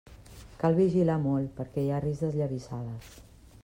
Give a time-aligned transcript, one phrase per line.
[0.63, 3.17] Cal vigilar molt perquè hi ha risc d'esllavissades.